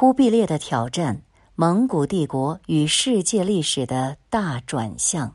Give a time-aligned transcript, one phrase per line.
[0.00, 1.22] 忽必烈的挑战，
[1.56, 5.34] 蒙古帝国与世界历史的大转向。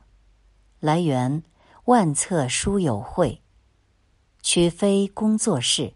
[0.80, 1.44] 来源：
[1.84, 3.42] 万册书友会。
[4.42, 5.96] 曲飞工作室。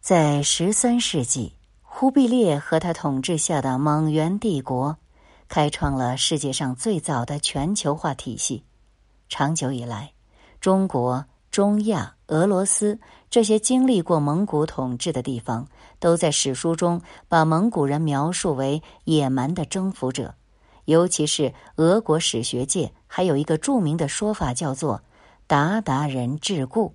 [0.00, 4.98] 在十三世纪，忽必烈和他统治下的蒙元帝国，
[5.48, 8.62] 开创了世界上最早的全球化体系。
[9.28, 10.12] 长久以来，
[10.60, 12.98] 中国、中亚、俄罗斯
[13.30, 15.68] 这些经历过蒙古统治的地方，
[15.98, 20.34] 都在史书中把蒙古人描述为野蛮的征服者。
[20.86, 25.02] 尤其是俄国史学界，还有一个著名的说法，叫做
[25.48, 26.92] “鞑靼人桎梏”，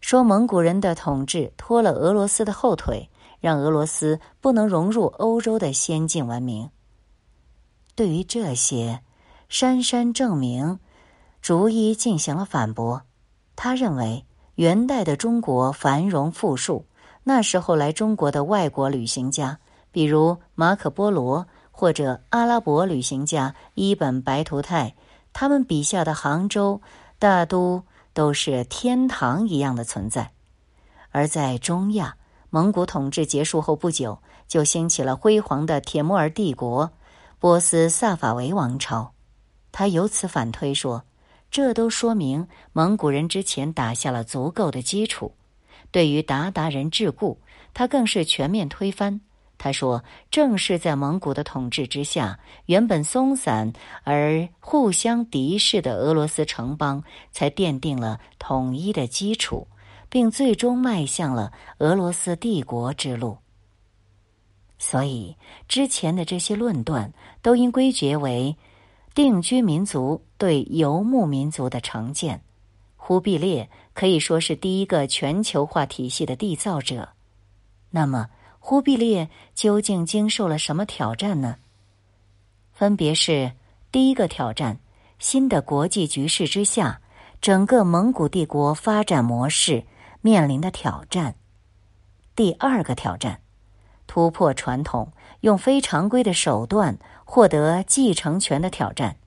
[0.00, 6.70] 说蒙古人的统治拖了俄罗斯的后腿，让俄罗斯不能融入欧洲的先进文明。
[7.96, 9.02] 对于这些，
[9.48, 10.78] 杉山正明。
[11.40, 13.02] 逐一进行了反驳。
[13.54, 14.26] 他认为，
[14.58, 16.84] 元代的中国繁荣富庶，
[17.22, 19.60] 那时候来中国的外国旅行家，
[19.92, 24.96] 比如马可·波罗或者阿拉伯旅行家伊本·白图泰，
[25.32, 26.80] 他们笔下的杭州
[27.20, 30.32] 大都都是天堂一样的存在。
[31.12, 32.16] 而在中亚，
[32.50, 36.90] 蒙古统治结束后不久，就兴起了辉煌的铁木儿帝国、
[37.38, 39.12] 波斯萨法维王朝。
[39.70, 41.04] 他由此反推说。
[41.50, 45.32] 这都说明蒙古人之前打下了足够的基础。
[45.90, 47.36] 对于鞑靼人桎梏，
[47.72, 49.20] 他更是全面推翻。
[49.56, 53.72] 他说：“正是在蒙古的统治之下，原本松散
[54.04, 59.66] 而互相敌视的俄罗斯城邦，才奠定了统一的基础，
[60.08, 63.38] 并最终迈向了俄罗斯帝国之路。”
[64.78, 65.34] 所以，
[65.66, 68.56] 之前的这些论断都应归结为。
[69.18, 72.40] 定居民族对游牧民族的成见，
[72.96, 77.08] 忽必烈可以说是第一个全球化体系的缔造者。
[77.90, 78.28] 那么，
[78.60, 81.56] 忽必烈究竟经受了什么挑战呢？
[82.72, 83.50] 分别是：
[83.90, 84.78] 第一个挑战，
[85.18, 87.00] 新的国际局势之下，
[87.40, 89.82] 整个蒙古帝国发展模式
[90.20, 91.32] 面临的挑战；
[92.36, 93.40] 第二个挑战，
[94.06, 95.10] 突破传统，
[95.40, 96.96] 用非常规的手段。
[97.30, 99.18] 获得继承权的挑战，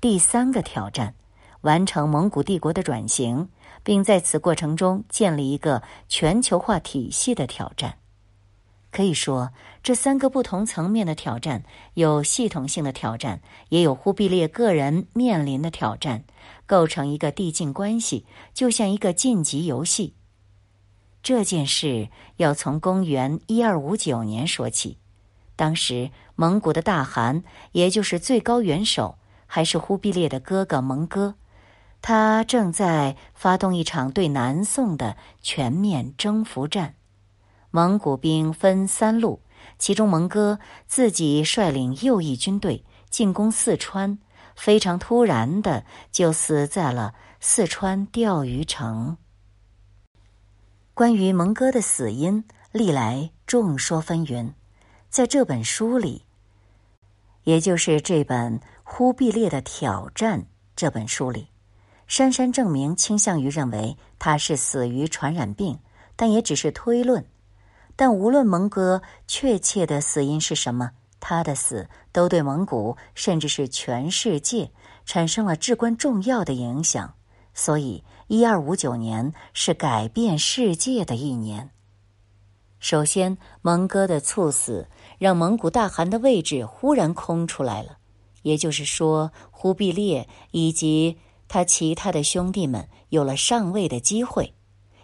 [0.00, 1.14] 第三个挑战，
[1.60, 3.50] 完成蒙古帝国的转型，
[3.82, 7.98] 并在此过程中建立一个全球化体系的挑战。
[8.90, 16.24] 可以说，这三个不同层面的挑战，有系统性的挑战，也有忽必烈个人面临的挑战，
[16.64, 20.14] 构成一个递进关系，就像一个晋级游戏。
[21.22, 22.08] 这件事
[22.38, 24.96] 要从公元一二五九年说起。
[25.54, 31.34] 当时，蒙古的大汗，也就是最高元首，还是忽必烈的哥哥蒙哥，
[32.00, 36.94] 他正在发动一场对南宋的全面征服战。
[37.70, 39.42] 蒙古兵分三路，
[39.78, 44.18] 其中蒙哥自己率领右翼军队进攻四川，
[44.56, 49.18] 非常突然的就死在了四川钓鱼城。
[50.94, 54.54] 关于蒙哥的死因，历来众说纷纭。
[55.10, 56.24] 在这本书里，
[57.44, 60.40] 也就是这本《忽必烈的挑战》
[60.76, 61.48] 这本书里，
[62.06, 65.78] 杉山正明倾向于认为他是死于传染病，
[66.16, 67.24] 但也只是推论。
[67.96, 74.70] 但无论蒙哥确切的死因是什么，他的死都对蒙古甚至是全世界
[75.04, 77.14] 产生了至关重要的影响。
[77.52, 81.70] 所以，一二五九年是改变世界的一年。
[82.78, 84.88] 首先，蒙哥的猝死
[85.20, 87.98] 让蒙古大汗的位置忽然空出来了，
[88.40, 94.54] 也就是说，忽必烈以及他其他的兄弟们有了上位的机会，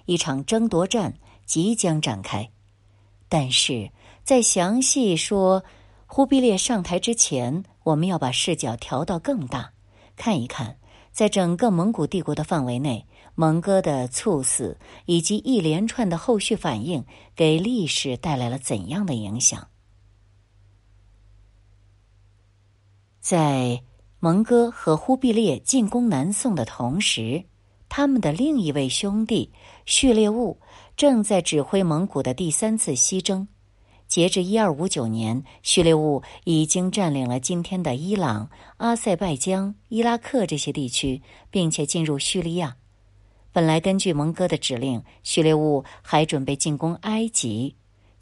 [0.07, 2.49] 一场争夺战即将展开。
[3.29, 3.91] 但是
[4.25, 5.63] 在详细说
[6.07, 9.71] 忽必烈上台之前，我们要把视角调到更大，
[10.17, 10.79] 看一看，
[11.13, 13.05] 在整个蒙古帝国的范围内。
[13.35, 17.05] 蒙哥的猝死以及一连串的后续反应，
[17.35, 19.69] 给历史带来了怎样的影响？
[23.29, 23.83] 在
[24.21, 27.43] 蒙哥和忽必烈进攻南宋的同时，
[27.89, 29.51] 他们的另一位兄弟
[29.85, 30.61] 序列兀
[30.97, 33.49] 正在指挥蒙古的第三次西征。
[34.07, 41.21] 截至一二五九年，序列兀已经占领了今天的伊朗、阿塞拜疆、伊拉克这些地区，
[41.51, 42.77] 并且进入叙利亚。
[43.51, 47.75] 本来根据蒙哥的指令，序列兀还准备进攻埃及，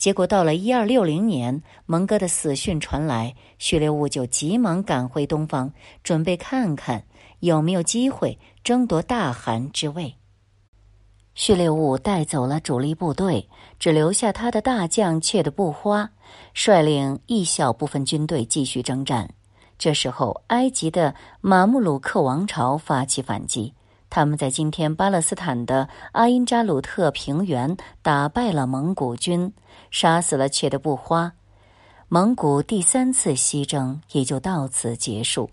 [0.05, 5.73] 结果到了一二六零年，蒙哥的死讯传来，序列兀就急忙赶回东方，
[6.03, 7.03] 准备看看
[7.41, 10.15] 有没有机会争夺大汗之位。
[11.35, 13.49] 序列兀带走了主力部队，
[13.79, 16.11] 只留下他的大将却的不花，
[16.53, 19.31] 率领一小部分军队继续征战。
[19.79, 23.73] 这时候，埃及的马穆鲁克王朝发起反击，
[24.11, 29.51] 他们在今天巴勒斯坦的阿因扎鲁特平原打败了蒙古军，
[29.95, 31.33] 杀死了却的布花。
[32.09, 35.49] 蒙古第三次西征也就到此结束。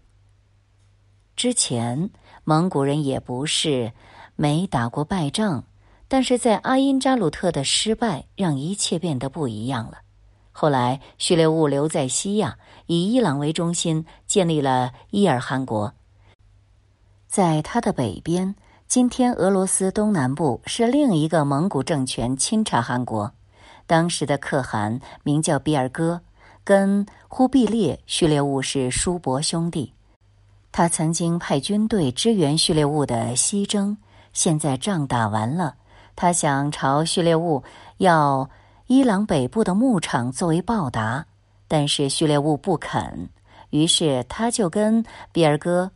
[1.36, 2.10] 之前，
[2.44, 3.94] 蒙古人也不是
[4.36, 5.64] 没打过败仗。
[6.08, 10.00] 但是在阿因扎鲁特的失败，让一切变得不一样了。
[10.52, 15.94] 后来，序列兀留在西亚，以伊朗为中心，建立了伊尔汗国。
[17.28, 18.56] 在他的北边，
[18.88, 23.32] 今天俄罗斯东南部是另一个蒙古政权——钦察汗国。
[23.92, 26.22] 当时的可汗名叫比尔哥，
[26.64, 29.94] 跟忽必烈、序列兀是叔伯兄弟。
[30.72, 33.98] 他曾经派军队支援序列兀的西征，
[34.32, 35.76] 现在仗打完了。
[36.16, 37.62] 他想朝序列兀
[37.98, 38.50] 要
[38.88, 41.26] 伊朗北部的牧场作为报答，
[41.68, 43.28] 但是序列兀不肯，
[43.72, 45.04] 于是他就跟
[45.34, 45.92] 比尔哥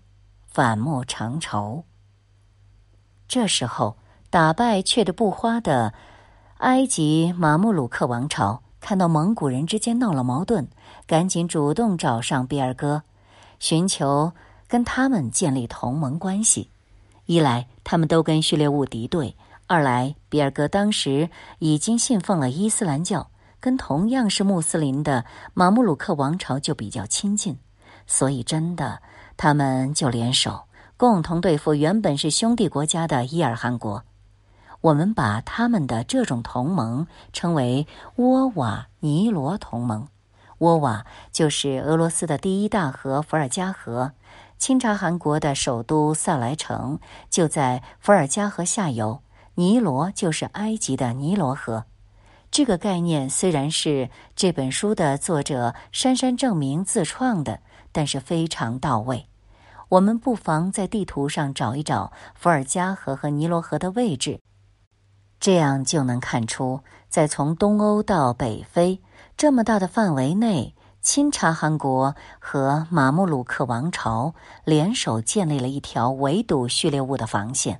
[0.47, 1.85] 反目成仇。
[3.25, 3.95] 这时候，
[4.29, 5.93] 打败却的不花的
[6.59, 10.67] 埃及马穆鲁克王朝看到蒙古人之间闹了矛盾，
[11.05, 13.03] 赶紧主动找上比尔哥，
[13.59, 14.31] 寻求
[14.65, 16.69] 跟他们建立同盟关系。
[17.25, 19.35] 一来，他们都跟序列兀敌对。
[19.67, 21.29] 二来，比尔哥当时
[21.59, 23.29] 已经信奉了伊斯兰教，
[23.59, 27.57] 跟同样是穆斯林的马穆鲁克王朝就比较亲近，
[28.07, 29.01] 所以真的
[29.35, 30.61] 他们就联手，
[30.95, 34.01] 共同对付原本是兄弟国家的伊尔汗国。
[34.85, 37.87] 我们把他们的这种同盟称为
[38.17, 40.07] 沃瓦尼罗同盟。
[40.59, 44.11] 沃瓦就是俄罗斯的第一大河伏尔加河，
[44.59, 46.99] 钦察汗国的首都萨莱城
[47.31, 49.21] 就在伏尔加河下游。
[49.55, 51.85] 尼罗就是埃及的尼罗河，
[52.51, 57.61] 这个概念虽然是这本书的作者杉杉正明自创的，
[57.91, 59.25] 但是非常到位。
[59.89, 64.39] 我们不妨在地图上找一找伏尔加河和尼罗河的位置，
[65.39, 66.79] 这样就能看出，
[67.09, 68.99] 在从东欧到北非
[69.37, 74.33] 这么大的范围内，钦察汗国和马穆鲁克王朝
[74.63, 77.79] 联手建立了一条围堵序列物的防线。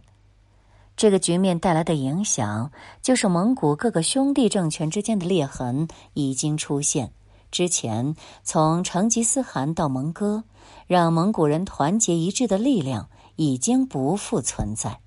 [0.95, 2.71] 这个局面带来的影响，
[3.01, 7.11] 就是蒙古各个兄弟政权之间的裂痕已经出现。
[7.51, 10.43] 之前从成吉思汗到蒙哥，
[10.87, 14.99] 让蒙古人团结一致的力量已经不复存在，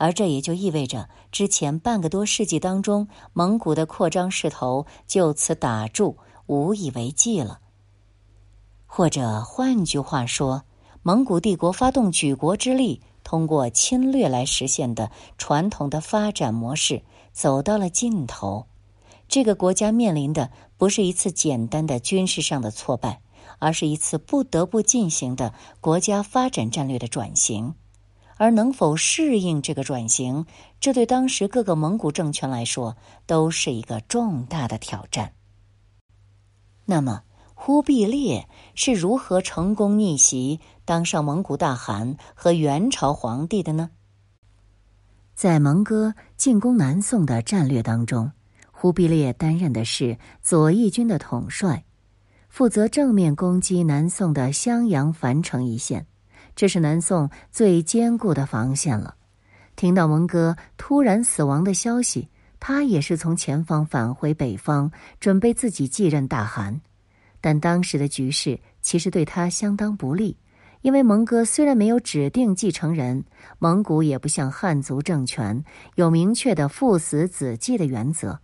[0.00, 6.16] 而这也就意味着，之前半个多世纪当中，蒙古的扩张势头就此打住，
[6.46, 7.60] 无以为继了。
[8.86, 10.62] 或者换句话说，
[11.02, 13.02] 蒙古帝国发动举国之力。
[13.22, 18.66] 通过侵略来实现的传统的发展模式走到了尽头，
[19.28, 23.20] 这个国家面临的不是一次简单的军事上的挫败，
[23.58, 27.74] 而是一次不得不进行的国家发展战略的转型。
[28.40, 30.46] 而能否适应这个转型，
[30.80, 32.96] 这对当时各个蒙古政权来说
[33.26, 35.34] 都是一个重大的挑战。
[36.86, 37.22] 那么，
[37.54, 40.58] 忽必烈是如何成功逆袭？
[40.86, 43.90] 当上蒙古大汗和元朝皇帝的呢？
[45.34, 48.32] 在蒙哥进攻南宋的战略当中，
[48.72, 51.84] 忽必烈担任的是左翼军的统帅，
[52.48, 56.06] 负责正面攻击南宋的襄阳、樊城一线，
[56.60, 59.14] 这是南宋最坚固的防线了。
[59.76, 66.78] 听到蒙哥突然死亡的消息，他也是从前方返回北方，准备自己继任大汗，
[67.40, 70.36] 但当时的局势其实对他相当不利。
[70.82, 73.24] 因为蒙哥虽然没有指定继承人，
[73.58, 75.64] 蒙古也不像汉族政权
[75.94, 78.38] 有明确的父死子继的原则，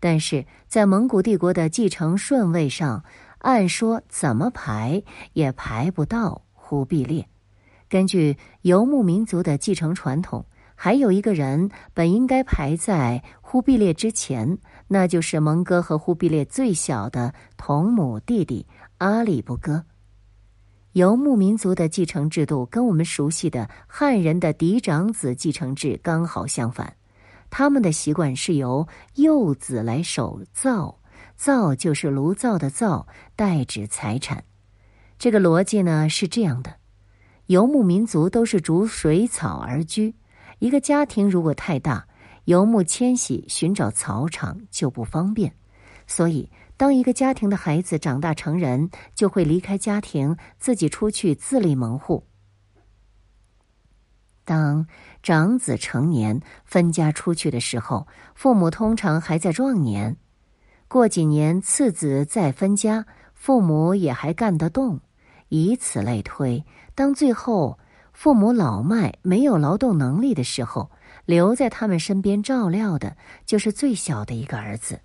[0.00, 3.04] 但是在蒙古帝国的继承顺位上，
[3.38, 5.00] 按说怎么排
[5.34, 7.24] 也排不到忽必烈。
[7.90, 14.56] 根据游牧民族的继承传统，还有一个人本应该排在忽必烈之前，
[14.86, 18.64] 那就是蒙哥和忽必烈最小的同母弟弟
[18.98, 19.84] 阿里不哥。
[20.92, 26.94] 游牧民族的继承制度跟我们熟悉的汉人的嫡长子继承制刚好相反，
[27.50, 31.00] 他们的习惯是由幼子来守灶，
[31.34, 34.44] 灶就是炉灶的灶，代指财产。
[35.18, 36.76] 这个逻辑呢是这样的：
[37.50, 40.14] 游牧民族都是逐水草而居，
[40.60, 42.06] 一个家庭如果太大，
[42.44, 45.52] 游牧迁徙寻找草场就不方便，
[46.06, 46.48] 所以。
[46.76, 52.24] 当一个家庭的孩子长大成人，就会离开家庭，自己出去自立门户。
[54.44, 54.86] 当
[55.20, 60.14] 长子成年分家出去的时候，父母通常还在壮年；
[60.86, 63.04] 过几年次子再分家，
[63.34, 65.00] 父母也还干得动。
[65.52, 67.78] 以此类推，当最后
[68.12, 70.90] 父母老迈没有劳动能力的时候，
[71.24, 73.16] 留在他们身边照料的
[73.46, 75.00] 就是最小的一个儿子。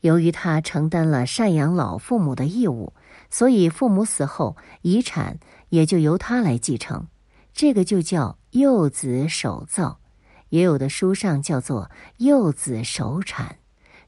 [0.00, 2.94] 由于他承担了赡养老父母的义务，
[3.28, 5.38] 所以父母死后，遗产
[5.68, 7.06] 也就由他来继承。
[7.52, 10.00] 这个就叫幼子守造，
[10.48, 13.58] 也有的书上叫做幼子守产，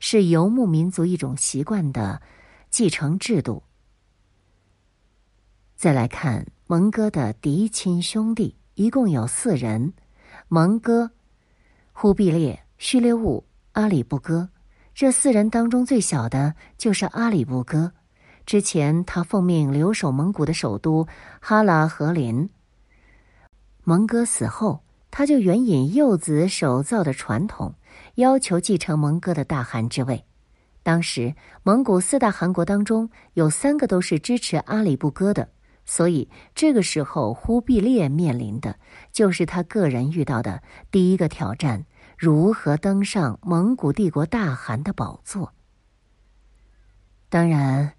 [0.01, 2.23] 是游牧民族一种习惯的
[2.71, 3.63] 继承制度。
[5.83, 9.93] 再来看蒙哥的嫡亲兄弟，一共有四人：
[10.47, 11.11] 蒙哥、
[11.93, 14.49] 忽必烈、序列兀、阿里不哥。
[14.95, 17.93] 这四人当中最小的就是阿里不哥。
[18.47, 21.05] 之前他奉命留守蒙古的首都
[21.41, 22.49] 哈拉和林。
[23.83, 27.75] 蒙哥死后，他就援引幼子守造的传统，
[28.15, 30.25] 要求继承蒙哥的大汗之位。
[30.85, 31.35] 当时
[31.65, 35.49] 蒙古四大汗国当中有三个都是支持阿里不哥的，
[35.85, 38.79] 所以这个时候忽必烈面临的
[39.11, 41.85] 就是他个人遇到的第一个挑战。
[42.17, 45.53] 如何登上蒙古帝国大汗的宝座？
[47.29, 47.95] 当然，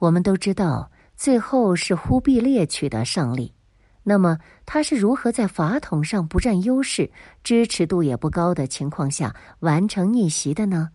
[0.00, 3.54] 我们都知道，最后是忽必烈取得胜利。
[4.02, 7.12] 那么，他是如何在法统上不占优势、
[7.44, 10.90] 支持度也不高的情况下完成逆袭的呢？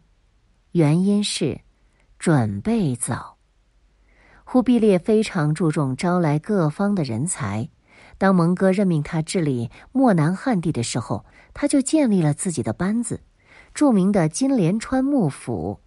[0.71, 1.61] 原因是
[2.19, 3.37] 准备早。
[4.43, 7.69] 忽必烈非常注重招来各方的人才。
[8.17, 13.21] 当蒙哥任命他治理漠南汉地的时候，他就建立了自己的班子，
[13.73, 15.79] 著名的金莲川幕府，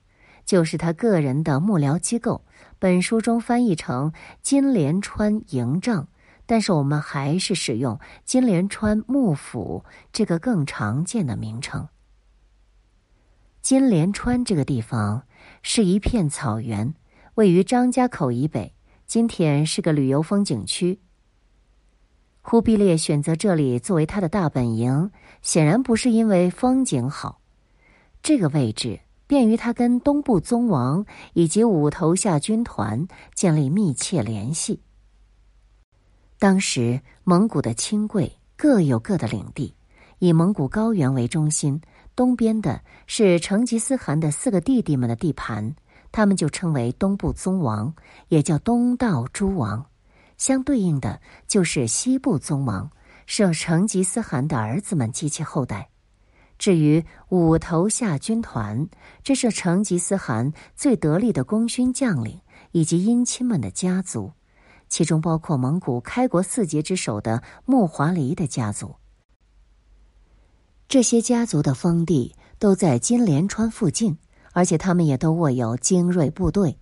[0.45, 2.45] 就是他个人的幕僚机构。
[2.79, 6.09] 本书中翻译成金莲川营帐，
[6.45, 11.89] 但是我们还是使用金莲川幕府这个更常见的名称。
[13.63, 15.23] 金莲川这个地方
[15.63, 16.95] 是一片草原，
[17.37, 18.73] 位于张家口以北，
[19.07, 20.99] 今天是个旅游风景区。
[22.41, 25.11] 忽必烈选择这里作为他的大本营，
[25.43, 27.43] 显然不是因为风景好。
[28.23, 34.81] 这个位置便于他跟东部宗王以及五头下军团建立密切联系。
[36.39, 39.75] 当时蒙古的亲贵各有各的领地，
[40.21, 41.83] 以蒙古高原为中心，
[42.15, 45.77] 东边的是成吉思汗的四个弟弟们的地盘，
[46.17, 47.95] 他们就称为东部宗王，
[48.29, 49.85] 也叫东道诸王。
[50.39, 52.91] 相对应的就是西部宗王，
[53.27, 55.91] 是成吉思汗的儿子们及其后代。
[56.57, 58.89] 至于五头下军团，
[59.23, 62.41] 这是成吉思汗最得力的功勋将领
[62.73, 64.33] 以及姻亲们的家族，
[64.89, 68.95] 其中包括蒙古开国四杰之首的木华黎的家族。
[70.89, 74.17] 这些家族的封地都在金莲川附近，
[74.57, 76.79] 而且他们也都握有精锐部队。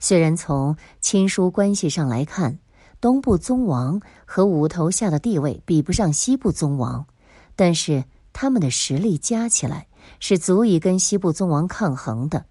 [0.00, 2.58] 虽然从亲疏关系上来看，
[3.00, 7.06] 东部宗王和五头下的地位比不上西部宗王，
[7.54, 8.02] 但是
[8.32, 9.86] 他们的实力加起来
[10.18, 12.44] 是足以跟西部宗王抗衡的。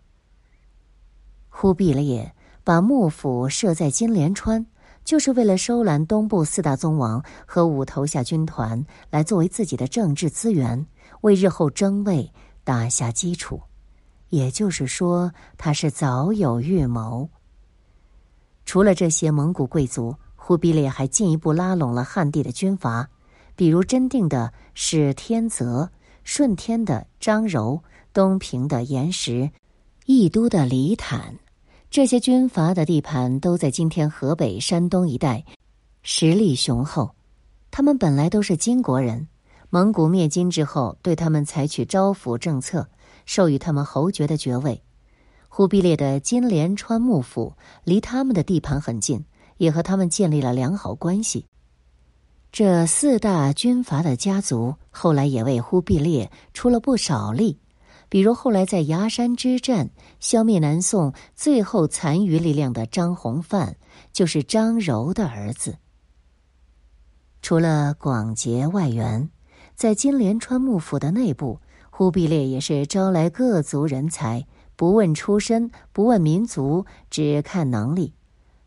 [1.50, 4.66] 忽必烈把幕府设在金莲川，
[5.04, 10.88] 就是为了收揽东部四大宗王和五头下军团，来作为自己的政治资源，
[11.20, 12.32] 为日后争位
[12.64, 13.60] 打下基础。
[14.34, 17.30] 也就是说，他是早有预谋。
[18.66, 20.16] 除了这些蒙古贵族。
[20.46, 23.08] 忽必烈还进一步拉拢了汉地的军阀，
[23.56, 25.90] 比如真定的史天泽、
[26.26, 29.50] 顺天的张柔、东平的严实、
[30.06, 31.40] 义都的李坦，
[31.90, 35.46] 这些军阀的地盘都在今天河北、山东一带，
[36.02, 37.16] 实力雄厚。
[37.72, 39.30] 他们本来都是金国人，
[39.70, 42.90] 蒙古灭金之后，对他们采取招抚政策，
[43.26, 44.82] 授予他们侯爵的爵位。
[45.50, 47.54] 忽必烈的金莲川幕府
[47.84, 49.26] 离他们的地盘很近。
[49.58, 51.46] 也和他们建立了良好关系。
[52.52, 57.60] 这四大军阀的家族后来也为忽必烈出了不少力，
[58.10, 63.78] 比如后来在崖山之战消灭南宋最后残余力量的张弘范，
[64.12, 65.78] 就是张柔的儿子。
[67.42, 69.30] 除了广结外援，
[69.76, 71.60] 在金莲川幕府的内部，
[71.96, 78.16] 忽必烈也是招来各族人才，不问出身，不问民族，只看能力。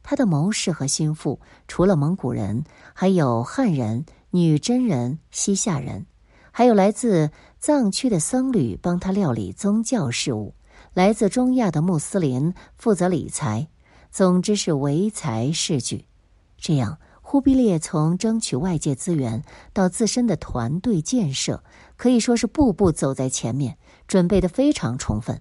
[0.04, 2.62] 他的谋士和心腹除了蒙古人，
[2.94, 6.06] 还有汉人、女真人、西夏人，
[6.52, 10.54] 还有来自藏区的僧侣帮他料理宗教事务，
[10.94, 13.66] 来自中亚的穆斯林负责理财。
[14.12, 16.04] 总之是唯才是举。
[16.56, 19.42] 这样，忽必烈从争取外界资源
[19.72, 21.64] 到自身的团队建设，
[21.96, 25.40] 可以说是步步走在前面，准备的非常充分。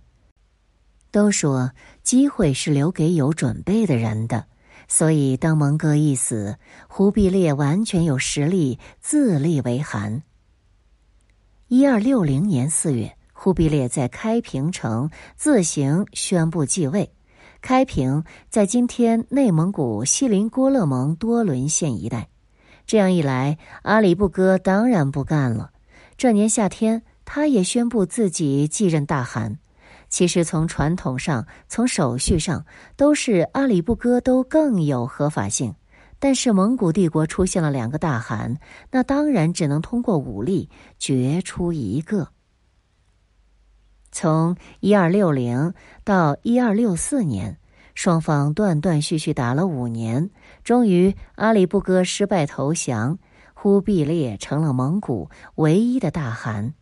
[1.11, 1.71] 都说
[2.03, 4.45] 机会是留给有准备的人的，
[4.87, 6.57] 所以当蒙哥一死，
[6.89, 10.23] 忽必烈完全有实力自立为汗。
[11.67, 17.11] 一二六零年四月，忽必烈在开平城自行宣布继位。
[17.61, 22.29] 开平在今天内蒙古锡林郭勒盟多伦县一带。
[22.85, 25.71] 这样一来，阿里不哥当然不干了。
[26.17, 29.59] 这年夏天，他也宣布自己继任大汗。
[30.07, 35.75] 其实，从传统上、从手续上，都是阿里不哥都更有合法性。
[36.19, 38.57] 但是，蒙古帝国出现了两个大汗，
[38.91, 42.29] 那当然只能通过武力决出一个。
[44.11, 45.73] 从一二六零
[46.05, 47.57] 到一二六四年，
[47.93, 50.29] 双方断断续续打了五年，
[50.63, 53.19] 终于阿里不哥失败投降，
[53.65, 56.75] 忽必烈成了蒙古唯一的大汗。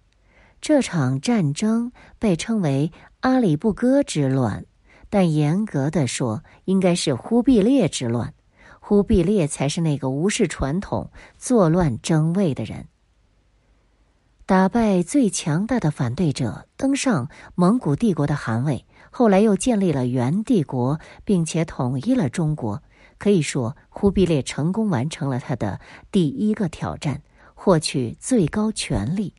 [0.59, 4.65] 这场战争被称为阿里不哥之乱，
[5.09, 8.33] 但严格的说，应该是忽必烈之乱。
[8.81, 12.89] 忽必烈才是那个无视传统、作乱争位的人。
[14.45, 22.83] 打败最强大的反对者，登上蒙古帝国的汗位，后来又建立了元帝国，并且统一了中国。
[23.23, 25.79] 可以说，忽必烈成功完成了他的
[26.11, 27.21] 第一个挑战，
[27.53, 29.33] 获取最高权力。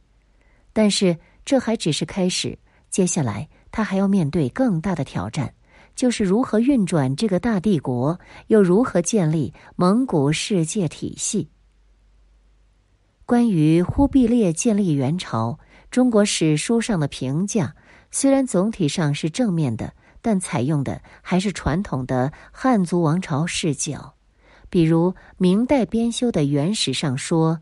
[0.73, 2.59] 但是，这还只是开始。
[2.89, 5.53] 接下来，他还要面对更大的挑战，
[5.95, 11.51] 就是如何运转这个大帝国，又如何建立蒙古世界体系。
[13.27, 15.59] 关于忽必烈建立元朝，
[15.91, 17.77] 中国史书上的评价
[18.11, 19.93] 虽然总体上是正面的，
[20.25, 24.15] 但采用的还是传统的汉族王朝视角。
[24.71, 27.61] 比如明代编修的《元史》上说：“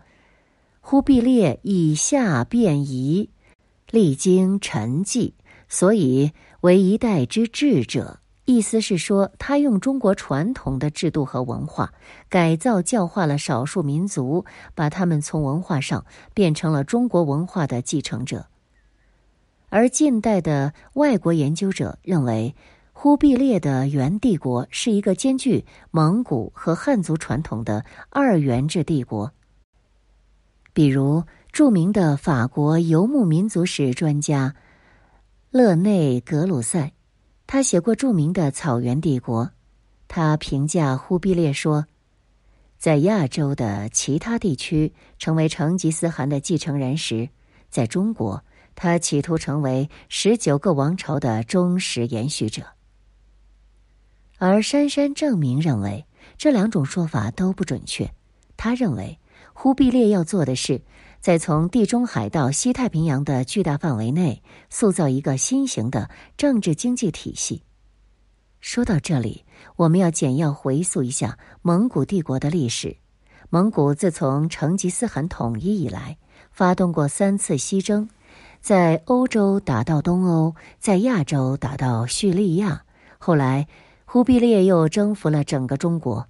[0.80, 3.30] 忽必烈以下变夷，
[3.90, 5.32] 历经沉寂，
[5.68, 11.92] 所以为一代之治者。”意思是说，他用中国传统的制度和文化
[12.28, 14.44] 改造教化了少数民族，
[14.76, 18.46] 把他们从文化上变成了中国文化的继承者。
[19.74, 22.54] 而近代的外国研究者认为，
[22.92, 29.32] 忽必烈的元帝国是一个兼具蒙古和汉族传统的二元制帝国。
[30.74, 34.54] 比如著名的法国游牧民族史专家
[35.50, 36.92] 勒内格鲁塞。
[37.46, 39.46] 他写过著名的《草原帝国》，
[40.06, 41.86] 他评价忽必烈说
[42.76, 47.30] ：“在亚洲的其他地区成为成吉思汗的继承人时，
[47.70, 52.62] 在中国，他企图成为十九个王朝的忠实延续者。”
[54.38, 56.06] 而杉山正明认为
[56.36, 58.12] 这两种说法都不准确。
[58.56, 59.18] 他认为，
[59.52, 60.82] 忽必烈要做的是。
[61.20, 67.62] 在从地中海到西太平洋的巨大范围内，塑造一个新型的政治经济体系。
[68.60, 69.44] 说到这里，
[69.76, 72.96] 我们要简要回溯一下蒙古帝国的历史。
[73.50, 76.18] 蒙古自从成吉思汗统一以来，
[76.50, 78.10] 发动过三次西征，
[78.62, 82.84] 在欧洲打到东欧，在亚洲打到叙利亚，
[83.18, 83.66] 后来
[84.04, 86.28] 忽必烈又征服了整个中国。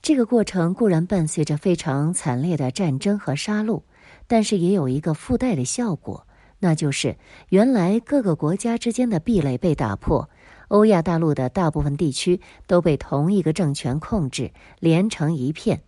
[0.00, 3.82] 这个过程固然伴随着非常惨烈的战争和杀戮。
[4.26, 6.26] 但是也有一个附带的效果，
[6.58, 7.16] 那就是
[7.50, 10.30] 原来各个国家之间的壁垒被打破，
[10.68, 14.50] 欧亚大陆的大部分地区都被同一个政权控制，
[14.80, 15.82] 连成一片，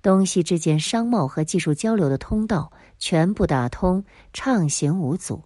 [0.00, 5.44] 东西之间商贸和技术交流的通道全部打通，畅行无阻。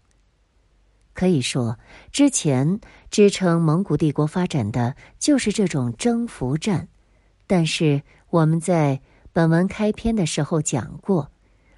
[1.13, 1.79] 可以说，
[2.13, 6.89] 之前支撑蒙古帝国发展的就是这种征服战。
[7.47, 9.01] 但是我们在
[9.33, 11.31] 本文开篇的时候讲过。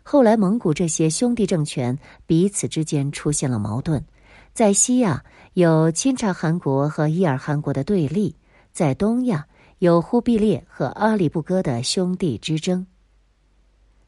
[0.05, 4.05] 后来，蒙古这些兄弟政权彼此之间出现了矛盾，
[4.53, 8.37] 在西亚有钦察汗国和伊尔汗国的对立，
[8.73, 9.47] 在东亚
[9.79, 12.87] 有忽必烈和阿里不哥的兄弟之争。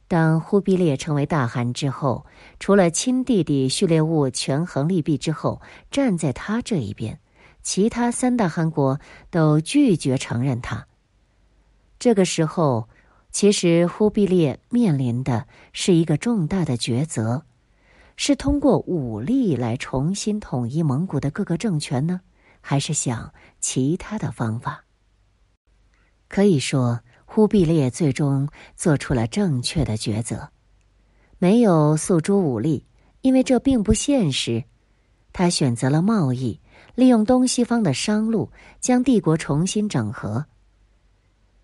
[0.06, 2.26] 当忽必烈成为大汗之后，
[2.60, 7.18] 除了亲弟弟序列兀权衡利弊之后站在他这一边，
[7.62, 10.86] 其他三大汗国都拒绝承认他。
[11.98, 12.88] 这个时候。
[13.34, 17.42] 其实，忽必烈面临的是一个重大的抉择：
[18.16, 22.20] 是通过武力来重新统一蒙古的各个政权呢，
[22.60, 24.84] 还是想其他的方法？
[26.28, 27.00] 可以说，
[27.34, 30.50] 忽必烈最终做出了正确的抉择，
[31.38, 32.86] 没有诉诸武力，
[33.22, 34.62] 因为这并不现实。
[35.32, 36.60] 他选择了贸易，
[36.94, 40.46] 利用东西方的商路，将帝国重新整合。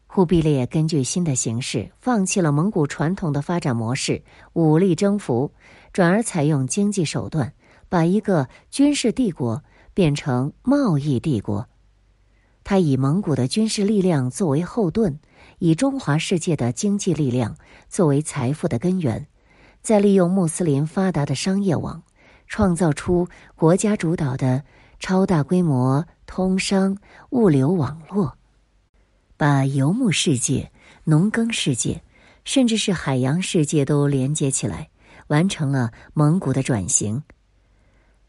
[0.09, 5.53] 忽必烈根据新的形势，放弃了蒙古传统的发展模式——武力征服，
[5.93, 7.53] 转而采用经济手段，
[7.89, 9.63] 把一个军事帝国
[9.95, 11.69] 变成贸易帝国。
[12.65, 15.19] 他以蒙古的军事力量作为后盾，
[15.61, 17.57] 以中华世界的经济力量
[17.89, 19.27] 作为财富的根源，
[19.83, 22.03] 再利用穆斯林发达的商业网，
[22.49, 24.65] 创造出国家主导的
[24.99, 26.97] 超大规模通商
[27.31, 28.37] 物流网络，
[29.37, 30.73] 把游牧世界、
[31.05, 32.03] 农耕世界，
[32.45, 34.89] 甚至是海洋世界都连接起来，
[35.27, 37.23] 完成了蒙古的转型。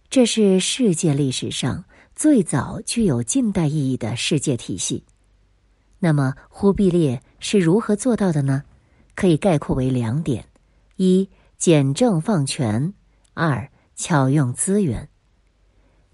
[0.09, 1.85] 这是世界历史上。
[2.13, 5.05] 最早具有近代意义的世界体系，
[6.03, 8.63] 那么忽必烈是如何做到的呢？
[9.15, 10.45] 可以概括为两点：
[10.95, 12.93] 一、简政放权；
[13.33, 15.09] 二、巧用资源。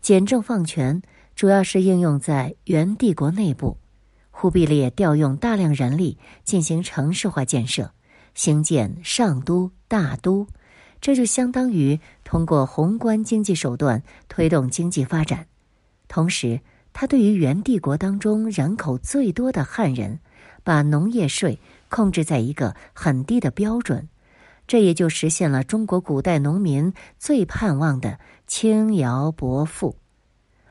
[0.01, 1.01] 简政放权
[1.35, 3.77] 主要是应用在元帝国内部，
[4.31, 7.91] 忽必烈调用大量人力进行城市化建设，
[8.35, 10.47] 兴建上都、大都，
[10.99, 15.47] 这就相当于通过宏观经济手段推动经济发展。
[16.09, 16.59] 同时，
[16.99, 20.19] 他对于元帝国当中人口最多的汉人，
[20.63, 24.09] 把农业税控制在一个很低的标准，
[24.65, 29.95] 这也就实现了中国古代农民最盼望的轻徭薄赋。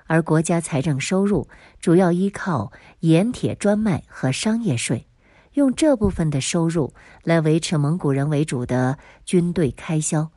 [0.06, 1.46] 而国家财政收入
[1.78, 5.06] 主要依靠盐铁专卖和商业税，
[5.52, 10.28] 用这部分的收入来维持蒙古人为主的军队开销。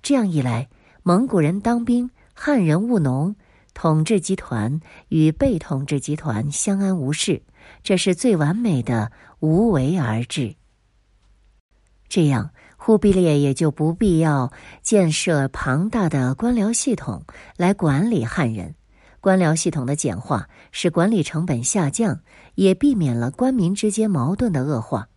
[0.00, 0.68] 这样一来，
[1.02, 3.34] 蒙古人当兵，汉人务农。
[3.74, 7.42] 统治集团与被统治集团相安无事，
[7.82, 10.54] 这是最完美的无为而治。
[12.08, 17.24] 这样，忽必烈也就不必要建设庞大的官僚系统
[17.56, 18.74] 来管理汉人。
[19.20, 22.20] 官僚系统的简化使管理成本下降，
[22.54, 25.08] 也避免了官民之间矛盾的恶化。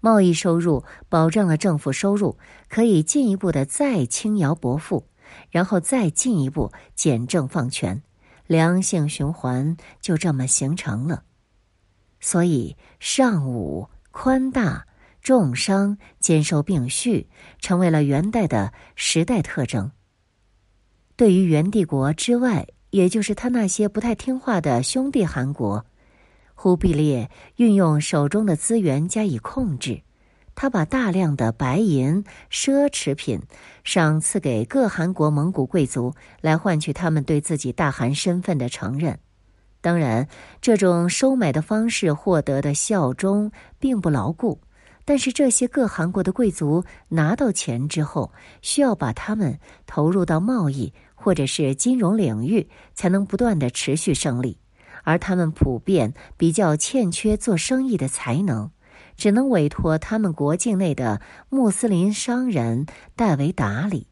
[0.00, 2.36] 贸易收入保障了政府收入，
[2.68, 5.06] 可以进一步的再轻徭薄赋。
[5.50, 8.02] 然后再进一步简政放权，
[8.46, 11.24] 良性循环就这么形成了。
[12.20, 14.86] 所以尚武、宽大、
[15.20, 19.90] 重商兼收并蓄，成为了元代的时代特征。
[21.16, 25.84] 对于元帝国之外，也就是他那些不太听话的兄弟韩国，
[26.54, 30.02] 忽必烈运用手中的资源加以控制。
[30.54, 33.40] 他把大量的白银、奢侈品
[33.82, 39.18] 赏赐给各韩国蒙古贵族，来换取他们对自己大汗身份的承认。
[39.80, 40.28] 当然，
[40.60, 44.60] 这种收买的方式获得的效忠并不牢固。
[45.04, 54.56] 但是，这些各韩国的贵族拿到钱之后，需要把他们投入到贸易或者是金融领域，才能不断的持续胜利。
[55.02, 58.70] 而他们普遍比较欠缺做生意的才能。
[59.16, 64.06] 只能委托他们国境内的穆斯林商人代为打理。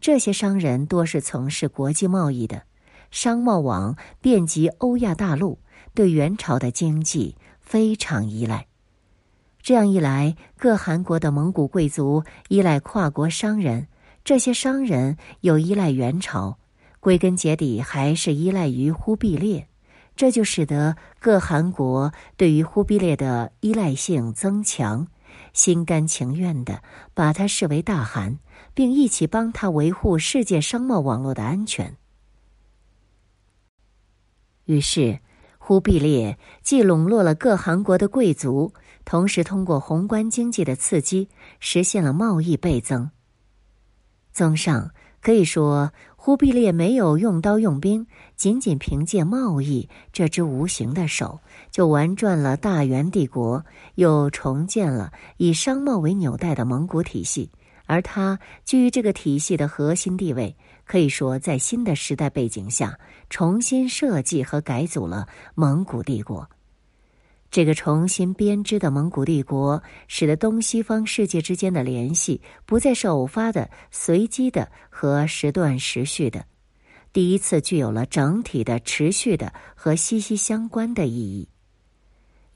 [0.00, 2.62] 这些商人多是从事国际贸易的，
[3.10, 5.58] 商贸网遍及欧亚大陆，
[5.94, 8.66] 对元朝的经济非常依赖。
[9.62, 13.88] 这样一来，各韩国的蒙古贵族依赖跨国商人，
[14.24, 16.56] 这些商人又依赖元朝，
[16.98, 19.66] 归根结底还是依赖于忽必烈。
[20.20, 25.06] 这就使得各韩国对于忽必烈的依赖性增强，
[25.54, 26.82] 心甘情愿的
[27.14, 28.38] 把他视为大汗，
[28.74, 31.96] 并一起帮他维护世界商贸网络的安全。
[34.66, 35.20] 于是，
[35.56, 38.74] 忽必烈既笼络了各韩国的贵族，
[39.06, 41.30] 同时通过宏观经济的刺激，
[41.60, 43.10] 实现了贸易倍增。
[44.34, 44.90] 综上，
[45.22, 45.90] 可以说。
[46.22, 48.06] 忽必烈没有用刀用兵，
[48.36, 57.50] 仅仅凭借贸易这只无形的手，就玩转了大元帝国，又重建了以商贸为纽带的蒙古体系。
[57.86, 60.54] 而他居于这个体系的核心地位，
[60.84, 62.98] 可以说在新的时代背景下，
[63.30, 66.46] 重新设计和改组了蒙古帝国。
[67.50, 76.46] 这个重新编织的蒙古帝国，使得东西方世界之间的联系不再是偶发的、随机的和时断时续的，
[77.12, 81.48] 第一次具有了整体的、持续的和息息相关的意义。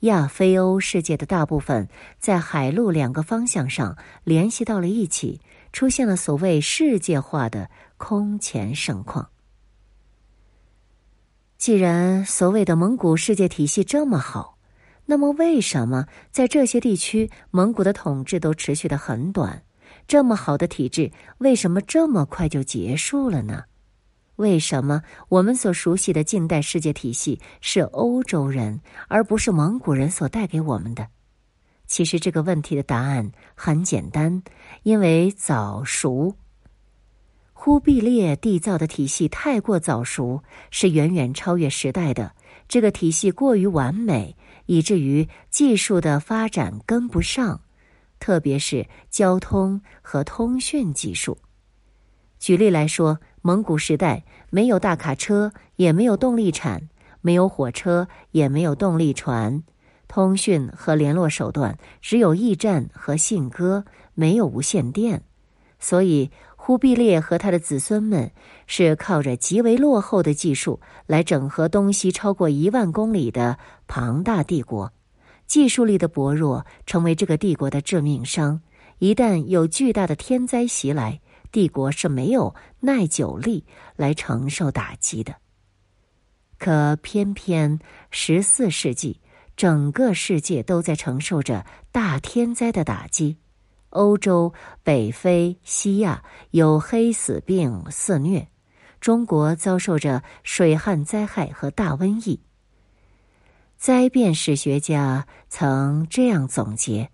[0.01, 5.41] 亚非欧世界的大部分在海陆两个方向上联系到了一起，
[5.73, 9.29] 出现了所谓世界化的空前盛况。
[11.57, 14.54] 既然所谓的蒙古世界体系这么好，
[15.05, 19.63] 那么，为什么在这些地区，蒙古的统治都持续的很短？
[20.07, 23.63] 这么好的体制，为什么这么快就结束了呢？
[24.35, 31.07] 为什么我们所熟悉的近代世界体系是欧洲人而不是蒙古人所带给我们的？
[31.87, 34.43] 其实这个问题的答案很简单，
[34.83, 36.35] 因为早熟。
[37.53, 42.33] 忽必烈缔造的体系太过早熟，是远远超越时代的。
[42.67, 44.35] 这个体系过于完美，
[44.65, 47.61] 以至于技术的发展跟不上，
[48.19, 51.37] 特别是交通和通讯技术。
[52.39, 56.89] 举例来说，蒙古时代没有大卡车，也没有动力铲，
[57.21, 59.63] 没有火车，也没有动力船，
[60.07, 65.23] 通讯和联络手段只有驿站和信鸽，没有无线电，
[65.79, 66.31] 所以。
[66.65, 68.31] 忽必烈和他的子孙们
[68.65, 74.91] 是靠着极为落后的技术来整合东西超过一万公里的庞大帝国，
[75.45, 78.61] 技术力的薄弱成为这个帝国的致命伤。
[78.97, 83.63] 一旦有巨大的天灾袭来，帝国是没有耐久力
[83.95, 85.35] 来承受打击的。
[86.57, 87.77] 可偏偏
[88.09, 89.21] 十四世纪，
[89.55, 93.37] 整个世界都在承受着大天灾的打击。
[93.95, 94.53] 欧洲、
[94.83, 98.47] 北非、西亚有黑死病肆虐，
[98.99, 102.41] 中国遭受着水旱灾害和大瘟疫。
[103.77, 107.09] 灾变史学家曾这样总结：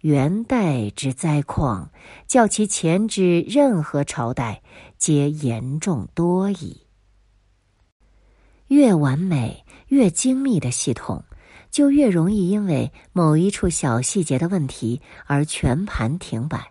[0.00, 1.90] 元代之灾况，
[2.26, 4.62] 较其前之任何朝代，
[4.96, 6.86] 皆严重多矣。
[8.68, 11.22] 越完美、越精密的系统。
[11.72, 16.70] 就越容易因为某一处小细节的问题而全盘停摆。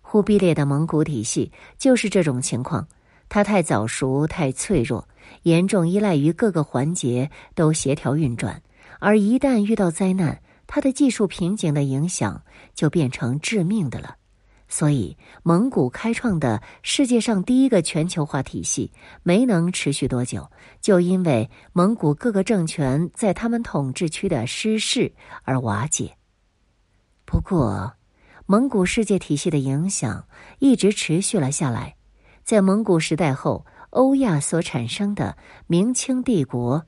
[0.00, 2.86] 忽必烈的蒙古体系就是这种情况，
[3.30, 5.08] 它太早熟、太脆弱，
[5.44, 8.60] 严重依赖于各个环节都协调运转，
[8.98, 12.42] 而一旦遇到灾难，它的技术瓶颈的影响
[12.74, 14.16] 就变成致命的了。
[14.72, 18.90] 所以，蒙古开创的世界上第一个全球化体系
[19.22, 26.16] 没能持续多久，就因为蒙古各个政权在他们统治区的失势而瓦解。
[27.26, 27.92] 不过，
[28.46, 30.26] 蒙古世界体系的影响
[30.58, 31.96] 一直持续了下来。
[32.42, 36.86] 在蒙古时代后，欧亚所产生的明清帝国、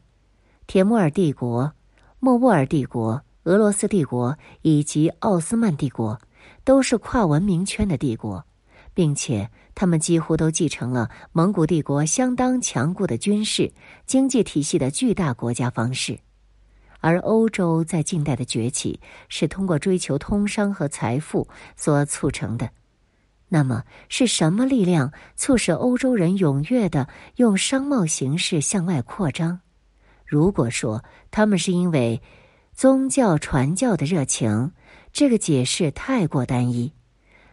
[0.66, 1.74] 铁木尔帝国、
[2.18, 6.18] 莫卧儿帝国、俄罗斯帝国以及奥斯曼帝国。
[6.64, 8.44] 都是跨文明圈的帝国，
[8.92, 13.72] 并且他们几乎都继承了蒙古帝国相当强固的军事、
[14.06, 16.18] 经济体系的巨大国家方式。
[17.00, 18.98] 而欧洲在近代的崛起
[19.28, 21.46] 是通过追求通商和财富
[21.76, 22.70] 所促成的。
[23.46, 29.60] 那么，是什么力量促使欧洲人踊跃的用商贸形式向外扩张？
[30.24, 32.22] 如果说他们是因为
[32.72, 34.72] 宗教传教的热情，
[35.14, 36.92] 这个解释太过单一，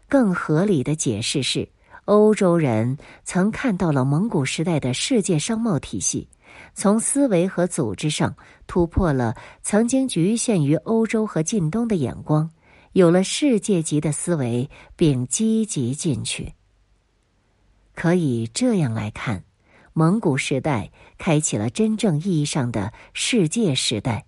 [0.10, 1.69] 更合理的解释是，
[2.06, 6.28] 欧洲人曾看到了蒙古时代的世界商贸体系，
[6.74, 12.50] 从思维和组织上突破了曾经局限于欧洲和近东的眼光，
[12.93, 16.54] 有了世界级的思维，并积极进取。
[17.93, 19.43] 可以这样来看，
[19.93, 24.26] 蒙古时代开启了真正意义上的世界时代。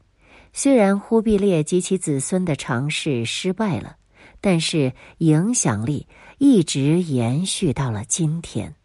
[0.54, 3.98] 虽然忽必烈及其子孙的尝试失败了，
[4.39, 8.76] 但是影响力一直延续到了今天。